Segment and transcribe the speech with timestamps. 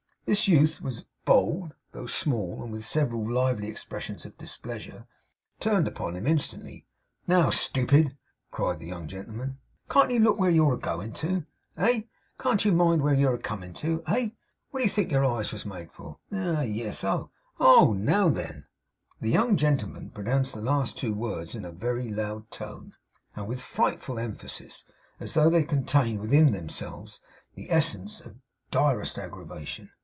[0.27, 5.05] This youth was bold, though small, and with several lively expressions of displeasure,
[5.59, 6.87] turned upon him instantly.
[7.27, 8.17] 'Now, STOO PID!'
[8.49, 9.57] cried the young gentleman.
[9.89, 11.45] 'Can't you look where you're a going to
[11.75, 12.03] eh?
[12.39, 14.29] Can't you mind where you're a coming to eh?
[14.69, 16.35] What do you think your eyes was made for eh?
[16.39, 16.61] Ah!
[16.61, 17.03] Yes.
[17.59, 17.91] Oh!
[17.91, 18.67] Now then!'
[19.19, 22.93] The young gentleman pronounced the two last words in a very loud tone
[23.35, 24.85] and with frightful emphasis,
[25.19, 27.19] as though they contained within themselves
[27.55, 28.39] the essence of the
[28.71, 29.89] direst aggravation.